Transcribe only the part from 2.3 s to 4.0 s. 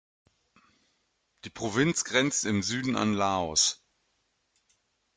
im Süden an Laos.